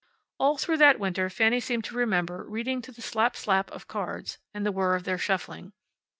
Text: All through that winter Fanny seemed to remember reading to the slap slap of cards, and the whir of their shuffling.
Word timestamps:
All 0.39 0.57
through 0.57 0.77
that 0.77 0.97
winter 0.99 1.29
Fanny 1.29 1.59
seemed 1.59 1.83
to 1.83 1.95
remember 1.95 2.43
reading 2.49 2.81
to 2.81 2.91
the 2.91 3.03
slap 3.03 3.35
slap 3.35 3.69
of 3.69 3.87
cards, 3.87 4.39
and 4.51 4.65
the 4.65 4.71
whir 4.71 4.95
of 4.95 5.03
their 5.03 5.19
shuffling. 5.19 5.73